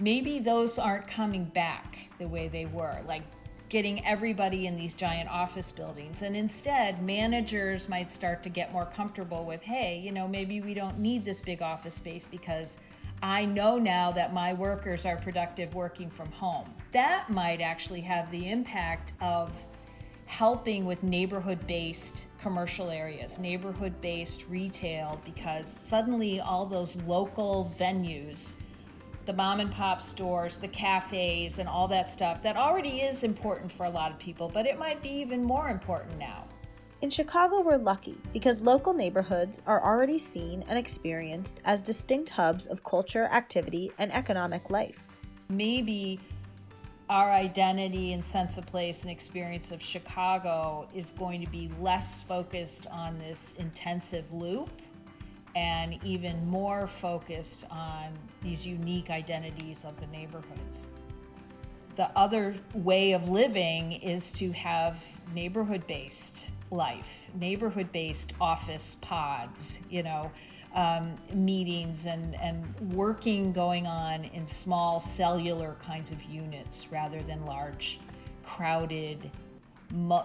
maybe 0.00 0.40
those 0.40 0.76
aren't 0.76 1.06
coming 1.06 1.44
back 1.44 2.08
the 2.18 2.26
way 2.26 2.48
they 2.48 2.66
were, 2.66 2.98
like 3.06 3.22
getting 3.68 4.04
everybody 4.04 4.66
in 4.66 4.76
these 4.76 4.92
giant 4.92 5.28
office 5.30 5.70
buildings. 5.70 6.22
And 6.22 6.36
instead, 6.36 7.00
managers 7.00 7.88
might 7.88 8.10
start 8.10 8.42
to 8.42 8.48
get 8.48 8.72
more 8.72 8.86
comfortable 8.86 9.46
with, 9.46 9.62
hey, 9.62 10.00
you 10.00 10.10
know, 10.10 10.26
maybe 10.26 10.60
we 10.60 10.74
don't 10.74 10.98
need 10.98 11.24
this 11.24 11.40
big 11.40 11.62
office 11.62 11.94
space 11.94 12.26
because 12.26 12.78
I 13.24 13.46
know 13.46 13.78
now 13.78 14.12
that 14.12 14.34
my 14.34 14.52
workers 14.52 15.06
are 15.06 15.16
productive 15.16 15.74
working 15.74 16.10
from 16.10 16.30
home. 16.30 16.68
That 16.92 17.30
might 17.30 17.62
actually 17.62 18.02
have 18.02 18.30
the 18.30 18.50
impact 18.50 19.14
of 19.22 19.66
helping 20.26 20.84
with 20.84 21.02
neighborhood 21.02 21.66
based 21.66 22.26
commercial 22.38 22.90
areas, 22.90 23.38
neighborhood 23.38 23.98
based 24.02 24.46
retail, 24.50 25.22
because 25.24 25.66
suddenly 25.66 26.38
all 26.38 26.66
those 26.66 26.96
local 27.02 27.72
venues 27.78 28.56
the 29.24 29.32
mom 29.32 29.58
and 29.58 29.72
pop 29.72 30.02
stores, 30.02 30.58
the 30.58 30.68
cafes, 30.68 31.58
and 31.58 31.66
all 31.66 31.88
that 31.88 32.06
stuff 32.06 32.42
that 32.42 32.58
already 32.58 33.00
is 33.00 33.24
important 33.24 33.72
for 33.72 33.86
a 33.86 33.90
lot 33.90 34.12
of 34.12 34.18
people, 34.18 34.50
but 34.52 34.66
it 34.66 34.78
might 34.78 35.00
be 35.00 35.08
even 35.08 35.42
more 35.42 35.70
important 35.70 36.18
now. 36.18 36.44
In 37.04 37.10
Chicago, 37.10 37.60
we're 37.60 37.76
lucky 37.76 38.16
because 38.32 38.62
local 38.62 38.94
neighborhoods 38.94 39.60
are 39.66 39.84
already 39.84 40.18
seen 40.18 40.64
and 40.70 40.78
experienced 40.78 41.60
as 41.66 41.82
distinct 41.82 42.30
hubs 42.30 42.66
of 42.66 42.82
culture, 42.82 43.24
activity, 43.24 43.92
and 43.98 44.10
economic 44.10 44.70
life. 44.70 45.06
Maybe 45.50 46.18
our 47.10 47.30
identity 47.30 48.14
and 48.14 48.24
sense 48.24 48.56
of 48.56 48.64
place 48.64 49.02
and 49.02 49.12
experience 49.12 49.70
of 49.70 49.82
Chicago 49.82 50.88
is 50.94 51.10
going 51.10 51.44
to 51.44 51.50
be 51.50 51.70
less 51.78 52.22
focused 52.22 52.86
on 52.86 53.18
this 53.18 53.52
intensive 53.58 54.32
loop 54.32 54.70
and 55.54 56.02
even 56.04 56.46
more 56.46 56.86
focused 56.86 57.66
on 57.70 58.14
these 58.40 58.66
unique 58.66 59.10
identities 59.10 59.84
of 59.84 60.00
the 60.00 60.06
neighborhoods. 60.06 60.88
The 61.96 62.10
other 62.16 62.54
way 62.72 63.12
of 63.12 63.28
living 63.28 63.92
is 63.92 64.32
to 64.38 64.52
have 64.52 65.04
neighborhood 65.34 65.86
based 65.86 66.50
life, 66.74 67.30
neighborhood 67.34 67.90
based 67.92 68.34
office 68.40 68.96
pods, 68.96 69.82
you 69.88 70.02
know, 70.02 70.30
um, 70.74 71.14
meetings 71.32 72.06
and, 72.06 72.34
and 72.36 72.64
working 72.92 73.52
going 73.52 73.86
on 73.86 74.24
in 74.24 74.46
small 74.46 74.98
cellular 75.00 75.76
kinds 75.80 76.10
of 76.10 76.22
units 76.24 76.90
rather 76.90 77.22
than 77.22 77.46
large, 77.46 78.00
crowded, 78.42 79.30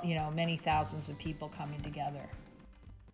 you 0.03 0.15
know, 0.15 0.31
many 0.33 0.57
thousands 0.57 1.07
of 1.07 1.17
people 1.19 1.49
coming 1.49 1.81
together. 1.81 2.27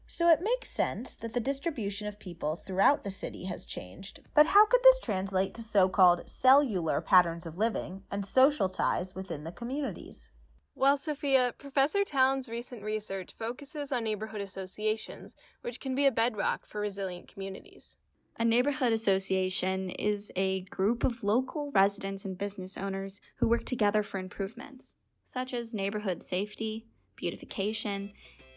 So 0.07 0.29
it 0.29 0.39
makes 0.41 0.69
sense 0.69 1.15
that 1.17 1.33
the 1.33 1.39
distribution 1.39 2.07
of 2.07 2.19
people 2.19 2.55
throughout 2.55 3.03
the 3.03 3.11
city 3.11 3.45
has 3.45 3.65
changed. 3.65 4.19
But 4.35 4.45
how 4.45 4.65
could 4.67 4.81
this 4.83 4.99
translate 4.99 5.55
to 5.55 5.63
so 5.63 5.89
called 5.89 6.29
cellular 6.29 7.01
patterns 7.01 7.47
of 7.47 7.57
living 7.57 8.03
and 8.11 8.23
social 8.23 8.69
ties 8.69 9.15
within 9.15 9.43
the 9.43 9.51
communities? 9.51 10.29
Well, 10.77 10.97
Sophia, 10.97 11.53
Professor 11.57 12.03
Talen's 12.03 12.49
recent 12.49 12.83
research 12.83 13.33
focuses 13.33 13.93
on 13.93 14.03
neighborhood 14.03 14.41
associations, 14.41 15.33
which 15.61 15.79
can 15.79 15.95
be 15.95 16.05
a 16.05 16.11
bedrock 16.11 16.65
for 16.65 16.81
resilient 16.81 17.29
communities. 17.29 17.97
A 18.37 18.43
neighborhood 18.43 18.91
association 18.91 19.89
is 19.89 20.33
a 20.35 20.63
group 20.63 21.05
of 21.05 21.23
local 21.23 21.71
residents 21.73 22.25
and 22.25 22.37
business 22.37 22.77
owners 22.77 23.21
who 23.37 23.47
work 23.47 23.63
together 23.63 24.03
for 24.03 24.17
improvements, 24.17 24.97
such 25.23 25.53
as 25.53 25.73
neighborhood 25.73 26.21
safety, 26.21 26.85
beautification, 27.15 28.11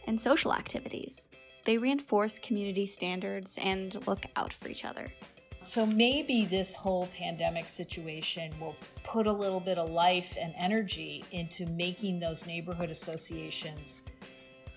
and 0.08 0.20
social 0.20 0.52
activities. 0.52 1.28
They 1.66 1.78
reinforce 1.78 2.40
community 2.40 2.87
standards 2.87 3.60
and 3.62 3.94
look 4.08 4.25
out 4.34 4.52
for 4.54 4.68
each 4.68 4.84
other. 4.84 5.12
So 5.68 5.84
maybe 5.84 6.46
this 6.46 6.75
whole 6.75 7.08
pandemic 7.08 7.68
situation 7.68 8.58
will 8.58 8.75
put 9.04 9.26
a 9.26 9.32
little 9.32 9.60
bit 9.60 9.76
of 9.76 9.90
life 9.90 10.34
and 10.40 10.54
energy 10.56 11.22
into 11.30 11.66
making 11.66 12.20
those 12.20 12.46
neighborhood 12.46 12.88
associations 12.88 14.00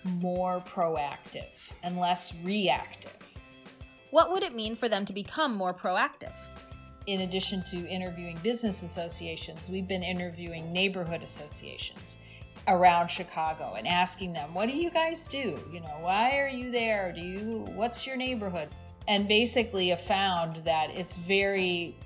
more 0.04 0.60
proactive 0.60 1.72
and 1.82 1.96
less 1.96 2.34
reactive. 2.44 3.16
What 4.10 4.32
would 4.32 4.42
it 4.42 4.54
mean 4.54 4.76
for 4.76 4.86
them 4.86 5.06
to 5.06 5.14
become 5.14 5.54
more 5.54 5.72
proactive? 5.72 6.36
In 7.06 7.22
addition 7.22 7.64
to 7.70 7.88
interviewing 7.88 8.38
business 8.42 8.82
associations, 8.82 9.70
we've 9.70 9.88
been 9.88 10.02
interviewing 10.02 10.74
neighborhood 10.74 11.22
associations 11.22 12.18
around 12.68 13.08
Chicago 13.08 13.76
and 13.78 13.88
asking 13.88 14.34
them, 14.34 14.52
what 14.52 14.68
do 14.68 14.76
you 14.76 14.90
guys 14.90 15.26
do? 15.26 15.58
You 15.72 15.80
know, 15.80 15.96
why 16.02 16.36
are 16.36 16.50
you 16.50 16.70
there? 16.70 17.14
Do 17.16 17.22
you, 17.22 17.64
what's 17.76 18.06
your 18.06 18.16
neighborhood? 18.16 18.68
And 19.08 19.26
basically 19.26 19.88
have 19.88 20.00
found 20.00 20.56
that 20.64 20.90
it's 20.90 21.16
very, 21.16 21.96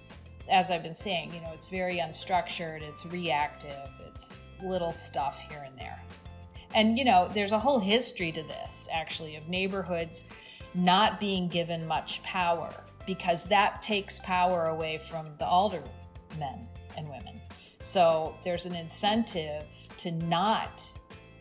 as 0.51 0.71
I've 0.71 0.83
been 0.83 0.95
saying, 0.95 1.35
you 1.35 1.41
know, 1.41 1.51
it's 1.53 1.67
very 1.67 1.99
unstructured, 1.99 2.83
it's 2.83 3.05
reactive, 3.07 3.89
it's 4.13 4.49
little 4.63 4.93
stuff 4.93 5.41
here 5.51 5.63
and 5.67 5.79
there. 5.79 6.01
And, 6.75 6.99
you 6.99 7.05
know, 7.05 7.29
there's 7.33 7.53
a 7.53 7.59
whole 7.59 7.79
history 7.79 8.33
to 8.33 8.43
this, 8.43 8.89
actually, 8.93 9.37
of 9.37 9.49
neighborhoods 9.49 10.29
not 10.75 11.21
being 11.21 11.49
given 11.49 11.87
much 11.87 12.23
power 12.23 12.71
because 13.07 13.45
that 13.45 13.81
takes 13.81 14.19
power 14.21 14.67
away 14.67 14.99
from 14.99 15.29
the 15.39 15.47
aldermen 15.47 16.69
and 16.97 17.09
women. 17.09 17.41
So 17.81 18.35
there's 18.43 18.67
an 18.67 18.75
incentive 18.75 19.65
to 19.99 20.11
not 20.11 20.85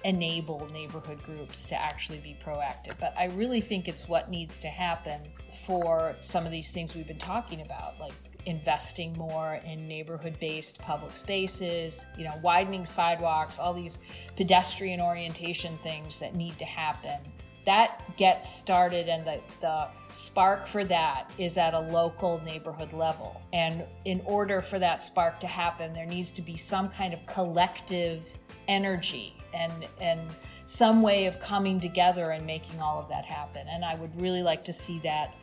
enable 0.05 0.67
neighborhood 0.71 1.21
groups 1.24 1.65
to 1.65 1.75
actually 1.75 2.19
be 2.19 2.38
proactive. 2.45 2.93
But 3.00 3.13
I 3.17 3.25
really 3.25 3.59
think 3.59 3.88
it's 3.88 4.07
what 4.07 4.29
needs 4.29 4.59
to 4.59 4.67
happen 4.67 5.19
for 5.65 6.13
some 6.15 6.45
of 6.45 6.51
these 6.51 6.71
things 6.71 6.95
we've 6.95 7.07
been 7.07 7.17
talking 7.17 7.62
about, 7.62 8.00
like 8.00 8.13
investing 8.45 9.17
more 9.17 9.59
in 9.65 9.88
neighborhood 9.88 10.39
based 10.39 10.79
public 10.79 11.15
spaces, 11.15 12.05
you 12.17 12.24
know, 12.24 12.39
widening 12.43 12.85
sidewalks, 12.85 13.57
all 13.57 13.74
these 13.74 13.97
pedestrian 14.38 15.01
orientation 15.01 15.75
things 15.79 16.19
that 16.19 16.35
need 16.35 16.57
to 16.59 16.65
happen. 16.65 17.19
That 17.65 18.03
gets 18.15 18.47
started, 18.47 19.09
and 19.09 19.25
the, 19.25 19.41
the 19.59 19.88
spark 20.09 20.67
for 20.67 20.83
that 20.83 21.31
is 21.39 21.57
at 21.57 21.74
a 21.74 21.79
local 21.79 22.39
neighborhood 22.45 22.93
level. 22.93 23.41
And 23.53 23.83
in 24.05 24.21
order 24.25 24.62
for 24.62 24.77
that 24.77 25.01
spark 25.01 25.39
to 25.39 25.47
happen, 25.47 25.91
there 25.91 26.05
needs 26.05 26.31
to 26.33 26.43
be 26.43 26.57
some 26.57 26.89
kind 26.89 27.12
of 27.12 27.25
collective 27.25 28.38
energy 28.67 29.35
and, 29.55 29.88
and 30.01 30.19
some 30.65 31.01
way 31.01 31.25
of 31.25 31.39
coming 31.39 31.79
together 31.79 32.31
and 32.31 32.45
making 32.45 32.81
all 32.81 33.00
of 33.00 33.07
that 33.09 33.25
happen. 33.25 33.67
And 33.69 33.85
I 33.85 33.95
would 33.95 34.19
really 34.19 34.41
like 34.41 34.63
to 34.65 34.74
see 34.74 35.00
that 35.00 35.33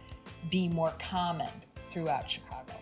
be 0.50 0.68
more 0.68 0.92
common 0.98 1.50
throughout 1.90 2.30
Chicago. 2.30 2.74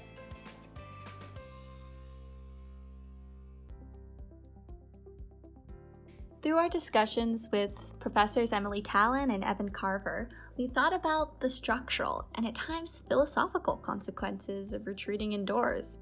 Through 6.42 6.56
our 6.56 6.70
discussions 6.70 7.50
with 7.52 7.94
Professors 8.00 8.50
Emily 8.50 8.80
Talen 8.80 9.32
and 9.32 9.44
Evan 9.44 9.68
Carver, 9.68 10.30
we 10.56 10.68
thought 10.68 10.94
about 10.94 11.38
the 11.40 11.50
structural 11.50 12.28
and 12.34 12.46
at 12.46 12.54
times 12.54 13.02
philosophical 13.08 13.76
consequences 13.76 14.72
of 14.72 14.86
retreating 14.86 15.32
indoors. 15.32 15.98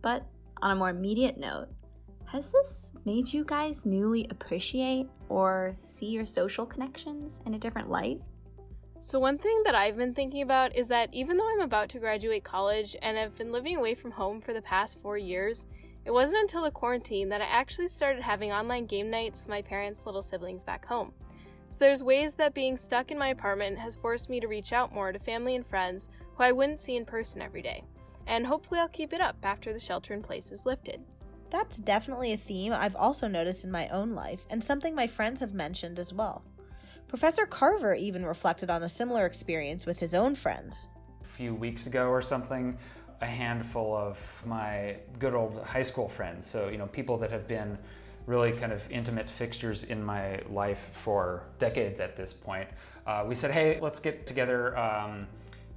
But 0.00 0.26
on 0.62 0.70
a 0.70 0.74
more 0.74 0.88
immediate 0.88 1.36
note, 1.36 1.68
has 2.26 2.50
this 2.50 2.90
made 3.04 3.32
you 3.32 3.44
guys 3.44 3.84
newly 3.84 4.26
appreciate 4.30 5.08
or 5.28 5.74
see 5.78 6.06
your 6.06 6.24
social 6.24 6.64
connections 6.64 7.40
in 7.46 7.54
a 7.54 7.58
different 7.58 7.90
light? 7.90 8.20
So, 9.00 9.18
one 9.18 9.36
thing 9.36 9.62
that 9.64 9.74
I've 9.74 9.96
been 9.96 10.14
thinking 10.14 10.42
about 10.42 10.76
is 10.76 10.88
that 10.88 11.12
even 11.12 11.36
though 11.36 11.48
I'm 11.52 11.60
about 11.60 11.88
to 11.90 11.98
graduate 11.98 12.44
college 12.44 12.94
and 13.02 13.18
I've 13.18 13.36
been 13.36 13.50
living 13.50 13.76
away 13.76 13.94
from 13.94 14.12
home 14.12 14.40
for 14.40 14.52
the 14.52 14.62
past 14.62 15.00
four 15.00 15.18
years, 15.18 15.66
it 16.04 16.10
wasn't 16.10 16.42
until 16.42 16.62
the 16.62 16.70
quarantine 16.70 17.28
that 17.28 17.40
I 17.40 17.46
actually 17.46 17.88
started 17.88 18.22
having 18.22 18.52
online 18.52 18.86
game 18.86 19.10
nights 19.10 19.40
with 19.40 19.48
my 19.48 19.62
parents' 19.62 20.06
little 20.06 20.22
siblings 20.22 20.64
back 20.64 20.84
home. 20.84 21.12
So 21.68 21.78
there's 21.78 22.04
ways 22.04 22.34
that 22.34 22.54
being 22.54 22.76
stuck 22.76 23.10
in 23.10 23.18
my 23.18 23.28
apartment 23.28 23.78
has 23.78 23.96
forced 23.96 24.28
me 24.28 24.40
to 24.40 24.46
reach 24.46 24.72
out 24.72 24.92
more 24.92 25.10
to 25.10 25.18
family 25.18 25.56
and 25.56 25.66
friends 25.66 26.08
who 26.36 26.44
I 26.44 26.52
wouldn't 26.52 26.80
see 26.80 26.96
in 26.96 27.04
person 27.04 27.40
every 27.40 27.62
day. 27.62 27.82
And 28.26 28.46
hopefully 28.46 28.78
I'll 28.78 28.88
keep 28.88 29.12
it 29.12 29.20
up 29.20 29.36
after 29.42 29.72
the 29.72 29.78
shelter 29.78 30.12
in 30.12 30.22
place 30.22 30.52
is 30.52 30.66
lifted. 30.66 31.00
That's 31.52 31.76
definitely 31.76 32.32
a 32.32 32.36
theme 32.38 32.72
I've 32.72 32.96
also 32.96 33.28
noticed 33.28 33.64
in 33.64 33.70
my 33.70 33.86
own 33.88 34.14
life 34.14 34.46
and 34.48 34.64
something 34.64 34.94
my 34.94 35.06
friends 35.06 35.38
have 35.40 35.52
mentioned 35.52 35.98
as 35.98 36.10
well. 36.10 36.42
Professor 37.08 37.44
Carver 37.44 37.92
even 37.92 38.24
reflected 38.24 38.70
on 38.70 38.82
a 38.84 38.88
similar 38.88 39.26
experience 39.26 39.84
with 39.84 39.98
his 39.98 40.14
own 40.14 40.34
friends. 40.34 40.88
A 41.20 41.26
few 41.26 41.54
weeks 41.54 41.86
ago 41.86 42.08
or 42.08 42.22
something, 42.22 42.78
a 43.20 43.26
handful 43.26 43.94
of 43.94 44.18
my 44.46 44.96
good 45.18 45.34
old 45.34 45.62
high 45.62 45.82
school 45.82 46.08
friends. 46.08 46.46
So, 46.46 46.70
you 46.70 46.78
know, 46.78 46.86
people 46.86 47.18
that 47.18 47.30
have 47.30 47.46
been 47.46 47.76
really 48.24 48.52
kind 48.52 48.72
of 48.72 48.90
intimate 48.90 49.28
fixtures 49.28 49.82
in 49.82 50.02
my 50.02 50.40
life 50.48 50.88
for 50.92 51.42
decades 51.58 52.00
at 52.00 52.16
this 52.16 52.32
point. 52.32 52.68
Uh, 53.06 53.24
we 53.28 53.34
said, 53.34 53.50
hey, 53.50 53.78
let's 53.78 54.00
get 54.00 54.26
together, 54.26 54.74
um, 54.78 55.26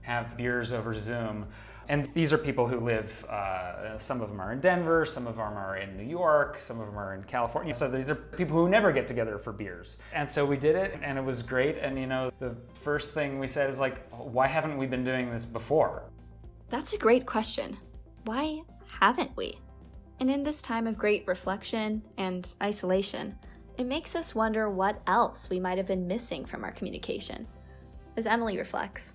have 0.03 0.37
beers 0.37 0.71
over 0.71 0.97
Zoom. 0.97 1.47
And 1.87 2.11
these 2.13 2.33
are 2.33 2.37
people 2.37 2.67
who 2.67 2.79
live, 2.79 3.25
uh, 3.25 3.97
some 3.99 4.21
of 4.21 4.29
them 4.29 4.41
are 4.41 4.51
in 4.51 4.59
Denver, 4.59 5.05
some 5.05 5.27
of 5.27 5.35
them 5.35 5.53
are 5.53 5.77
in 5.77 5.95
New 5.95 6.03
York, 6.03 6.59
some 6.59 6.79
of 6.79 6.87
them 6.87 6.97
are 6.97 7.13
in 7.13 7.23
California. 7.23 7.73
So 7.73 7.89
these 7.89 8.09
are 8.09 8.15
people 8.15 8.57
who 8.57 8.67
never 8.67 8.91
get 8.91 9.07
together 9.07 9.37
for 9.37 9.53
beers. 9.53 9.97
And 10.13 10.27
so 10.27 10.45
we 10.45 10.57
did 10.57 10.75
it 10.75 10.99
and 11.03 11.17
it 11.17 11.23
was 11.23 11.43
great. 11.43 11.77
And 11.77 11.99
you 11.99 12.07
know, 12.07 12.31
the 12.39 12.55
first 12.83 13.13
thing 13.13 13.39
we 13.39 13.47
said 13.47 13.69
is 13.69 13.79
like, 13.79 14.07
why 14.11 14.47
haven't 14.47 14.77
we 14.77 14.87
been 14.87 15.03
doing 15.03 15.31
this 15.31 15.45
before? 15.45 16.09
That's 16.69 16.93
a 16.93 16.97
great 16.97 17.25
question. 17.25 17.77
Why 18.25 18.61
haven't 18.99 19.35
we? 19.37 19.59
And 20.19 20.31
in 20.31 20.43
this 20.43 20.61
time 20.61 20.87
of 20.87 20.97
great 20.97 21.27
reflection 21.27 22.01
and 22.17 22.53
isolation, 22.63 23.37
it 23.77 23.85
makes 23.85 24.15
us 24.15 24.33
wonder 24.33 24.69
what 24.69 25.01
else 25.05 25.49
we 25.49 25.59
might 25.59 25.77
have 25.77 25.87
been 25.87 26.07
missing 26.07 26.45
from 26.45 26.63
our 26.63 26.71
communication. 26.71 27.45
As 28.17 28.25
Emily 28.25 28.57
reflects, 28.57 29.13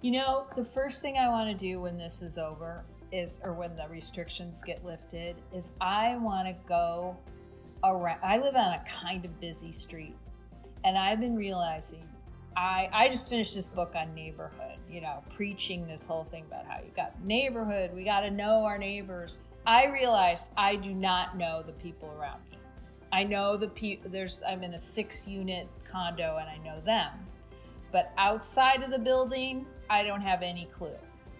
You 0.00 0.12
know, 0.12 0.46
the 0.54 0.64
first 0.64 1.02
thing 1.02 1.18
I 1.18 1.28
want 1.28 1.50
to 1.50 1.56
do 1.56 1.80
when 1.80 1.98
this 1.98 2.22
is 2.22 2.38
over 2.38 2.84
is, 3.10 3.40
or 3.42 3.52
when 3.52 3.74
the 3.74 3.88
restrictions 3.88 4.62
get 4.62 4.84
lifted, 4.84 5.34
is 5.52 5.70
I 5.80 6.16
want 6.18 6.46
to 6.46 6.54
go 6.68 7.16
around. 7.82 8.20
I 8.22 8.38
live 8.38 8.54
on 8.54 8.74
a 8.74 8.84
kind 8.88 9.24
of 9.24 9.40
busy 9.40 9.72
street, 9.72 10.14
and 10.84 10.96
I've 10.96 11.18
been 11.18 11.34
realizing 11.34 12.08
I, 12.56 12.88
I 12.92 13.08
just 13.08 13.28
finished 13.28 13.54
this 13.54 13.68
book 13.68 13.94
on 13.96 14.14
neighborhood, 14.14 14.78
you 14.90 15.00
know, 15.00 15.22
preaching 15.34 15.86
this 15.86 16.06
whole 16.06 16.24
thing 16.24 16.44
about 16.46 16.66
how 16.66 16.78
you 16.78 16.90
got 16.94 17.20
neighborhood, 17.24 17.90
we 17.94 18.04
got 18.04 18.20
to 18.20 18.30
know 18.30 18.64
our 18.64 18.78
neighbors. 18.78 19.38
I 19.66 19.86
realized 19.86 20.52
I 20.56 20.76
do 20.76 20.92
not 20.92 21.36
know 21.36 21.62
the 21.62 21.72
people 21.72 22.12
around 22.18 22.40
me. 22.50 22.58
I 23.12 23.24
know 23.24 23.56
the 23.56 23.68
people, 23.68 24.10
there's, 24.10 24.42
I'm 24.46 24.62
in 24.62 24.74
a 24.74 24.78
six 24.78 25.26
unit 25.26 25.68
condo 25.88 26.38
and 26.38 26.48
I 26.48 26.58
know 26.64 26.80
them. 26.80 27.12
But 27.90 28.12
outside 28.16 28.82
of 28.82 28.90
the 28.90 28.98
building, 28.98 29.66
I 29.90 30.04
don't 30.04 30.20
have 30.20 30.42
any 30.42 30.66
clue. 30.66 30.96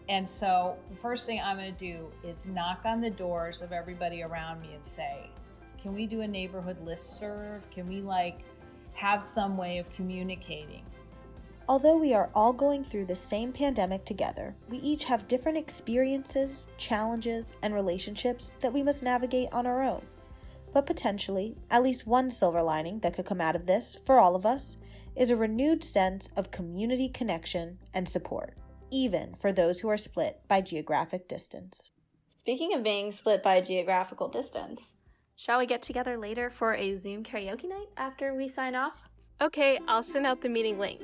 And 0.09 0.27
so 0.27 0.77
the 0.91 0.97
first 0.97 1.27
thing 1.27 1.41
I'm 1.45 1.59
going 1.59 1.75
to 1.75 1.79
do 1.79 2.11
is 2.25 2.47
knock 2.47 2.81
on 2.85 3.01
the 3.01 3.11
doors 3.11 3.61
of 3.61 3.73
everybody 3.73 4.23
around 4.23 4.63
me 4.63 4.71
and 4.75 4.85
say, 4.85 5.31
can 5.81 5.95
we 5.95 6.07
do 6.07 6.23
a 6.23 6.27
neighborhood 6.27 6.81
list 6.85 7.19
serve? 7.19 7.71
Can 7.71 7.87
we 7.87 8.01
like 8.01 8.41
have 8.95 9.23
some 9.23 9.57
way 9.57 9.79
of 9.79 9.91
communicating? 9.91 10.83
Although 11.69 11.99
we 11.99 12.15
are 12.15 12.31
all 12.35 12.55
going 12.55 12.83
through 12.83 13.05
the 13.05 13.15
same 13.15 13.53
pandemic 13.53 14.07
together, 14.07 14.57
we 14.71 14.79
each 14.79 15.05
have 15.05 15.29
different 15.29 15.59
experiences, 15.59 16.67
challenges, 16.79 17.53
and 17.63 17.75
relationships 17.75 18.51
that 18.61 18.73
we 18.73 18.83
must 18.83 19.03
navigate 19.03 19.53
on 19.53 19.67
our 19.67 19.83
own. 19.83 20.03
But 20.73 20.87
potentially, 20.87 21.57
at 21.71 21.83
least 21.83 22.07
one 22.07 22.31
silver 22.31 22.63
lining 22.63 23.01
that 23.01 23.15
could 23.15 23.27
come 23.27 23.41
out 23.41 23.55
of 23.55 23.67
this, 23.67 23.95
for 23.95 24.19
all 24.19 24.35
of 24.35 24.47
us, 24.47 24.79
is 25.19 25.33
a 25.33 25.37
renewed 25.37 25.83
sense 25.83 26.31
of 26.37 26.53
community 26.53 27.09
connection 27.09 27.77
and 27.93 28.09
support, 28.09 28.55
even 28.93 29.35
for 29.35 29.53
those 29.53 29.81
who 29.81 29.89
are 29.89 29.97
split 29.97 30.41
by 30.47 30.61
geographic 30.61 31.27
distance. 31.27 31.91
Speaking 32.29 32.73
of 32.73 32.85
being 32.85 33.11
split 33.11 33.43
by 33.43 33.61
geographical 33.61 34.29
distance, 34.29 34.95
shall 35.37 35.59
we 35.59 35.67
get 35.67 35.83
together 35.83 36.17
later 36.17 36.49
for 36.49 36.75
a 36.75 36.95
Zoom 36.95 37.25
karaoke 37.25 37.69
night 37.69 37.89
after 37.97 38.33
we 38.33 38.47
sign 38.47 38.77
off? 38.77 39.03
Okay, 39.41 39.81
I'll 39.89 40.05
send 40.05 40.25
out 40.25 40.41
the 40.41 40.49
meeting 40.49 40.79
link. 40.79 41.03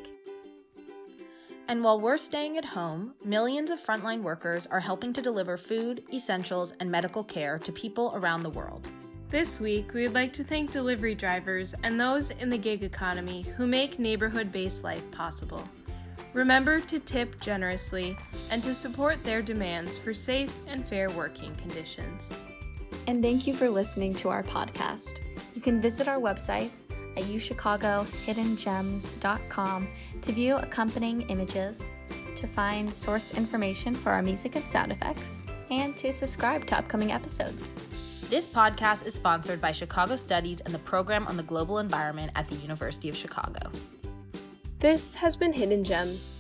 And 1.67 1.83
while 1.83 2.01
we're 2.01 2.19
staying 2.19 2.57
at 2.57 2.65
home, 2.65 3.15
millions 3.25 3.73
of 3.73 3.81
frontline 3.81 4.23
workers 4.23 4.67
are 4.69 4.81
helping 4.81 5.13
to 5.15 5.23
deliver 5.23 5.57
food, 5.57 6.05
essentials, 6.13 6.73
and 6.73 6.91
medical 6.91 7.25
care 7.25 7.59
to 7.59 7.73
people 7.73 8.13
around 8.15 8.43
the 8.43 8.51
world. 8.51 8.89
This 9.31 9.59
week, 9.59 9.95
we 9.95 10.03
would 10.03 10.15
like 10.15 10.33
to 10.35 10.45
thank 10.45 10.71
delivery 10.71 11.15
drivers 11.15 11.75
and 11.83 11.99
those 11.99 12.31
in 12.31 12.51
the 12.51 12.59
gig 12.59 12.85
economy 12.85 13.43
who 13.57 13.67
make 13.67 13.99
neighborhood 13.99 14.53
based 14.53 14.85
life 14.85 15.11
possible. 15.11 15.67
Remember 16.35 16.81
to 16.81 17.01
tip 17.01 17.41
generously 17.41 18.17
and 18.51 18.63
to 18.63 18.75
support 18.75 19.25
their 19.25 19.43
demands 19.43 19.97
for 19.97 20.15
safe 20.15 20.55
and 20.67 20.87
fair 20.87 21.11
working 21.11 21.55
conditions. 21.57 22.31
And 23.07 23.23
thank 23.23 23.47
you 23.47 23.55
for 23.55 23.69
listening 23.69 24.15
to 24.17 24.31
our 24.31 24.43
podcast. 24.43 25.21
You 25.55 25.61
can 25.61 25.81
visit 25.81 26.09
our 26.09 26.21
website 26.21 26.71
at 27.17 27.25
uchicagohiddengems.com 27.25 29.89
to 30.23 30.33
view 30.33 30.57
accompanying 30.57 31.23
images, 31.23 31.91
to 32.37 32.47
find 32.47 32.93
source 32.93 33.35
information 33.35 33.95
for 33.95 34.11
our 34.11 34.23
music 34.23 34.57
and 34.57 34.69
sound 34.69 34.93
effects, 34.93 35.43
and 35.71 35.97
to 35.97 36.13
subscribe 36.13 36.67
to 36.67 36.79
upcoming 36.79 37.13
episodes. 37.13 37.75
This 38.31 38.47
podcast 38.47 39.07
is 39.07 39.13
sponsored 39.13 39.61
by 39.61 39.71
Chicago 39.71 40.17
Studies 40.17 40.61
and 40.63 40.75
the 40.75 40.79
Program 40.79 41.27
on 41.27 41.37
the 41.37 41.43
Global 41.43 41.79
Environment 41.79 42.33
at 42.35 42.49
the 42.49 42.57
University 42.57 43.11
of 43.11 43.17
Chicago. 43.17 43.71
This 44.79 45.15
has 45.15 45.37
been 45.37 45.53
Hidden 45.53 45.85
Gems. 45.85 46.33